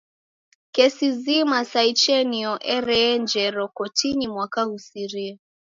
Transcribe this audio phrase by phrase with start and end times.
[0.75, 5.33] Kesi zima sa ichenio ereenjeroghe kotinyi mwaka ghusirie.